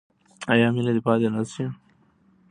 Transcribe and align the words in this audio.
آیا 0.51 0.67
مینه 0.75 0.91
دې 0.95 1.01
پاتې 1.05 1.27
نشي؟ 1.33 1.65